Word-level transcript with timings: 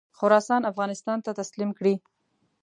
خراسان 0.17 0.61
افغانستان 0.71 1.17
ته 1.25 1.31
تسلیم 1.39 1.69
کړي. 1.77 1.95